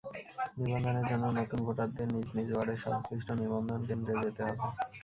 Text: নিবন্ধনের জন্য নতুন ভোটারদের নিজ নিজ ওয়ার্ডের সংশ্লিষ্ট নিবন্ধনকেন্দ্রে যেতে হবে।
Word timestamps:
নিবন্ধনের 0.57 1.05
জন্য 1.11 1.25
নতুন 1.39 1.59
ভোটারদের 1.65 2.07
নিজ 2.13 2.27
নিজ 2.37 2.49
ওয়ার্ডের 2.51 2.79
সংশ্লিষ্ট 2.85 3.29
নিবন্ধনকেন্দ্রে 3.41 4.13
যেতে 4.23 4.41
হবে। 4.43 4.65